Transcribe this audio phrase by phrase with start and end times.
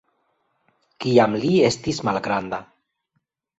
[1.05, 2.63] Kiam li estis malgranda.